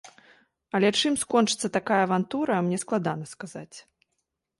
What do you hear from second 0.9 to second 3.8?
чым скончыцца такая авантура, мне складана сказаць.